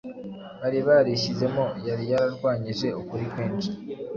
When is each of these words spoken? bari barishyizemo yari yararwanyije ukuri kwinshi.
bari 0.61 0.79
barishyizemo 0.87 1.65
yari 1.87 2.03
yararwanyije 2.11 2.87
ukuri 3.01 3.25
kwinshi. 3.31 3.69